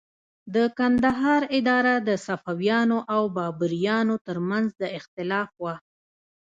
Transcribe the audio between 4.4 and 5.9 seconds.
منځ د اختلاف وه.